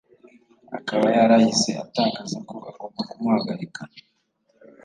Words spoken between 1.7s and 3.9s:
atangaza ko agomba kumuhagarika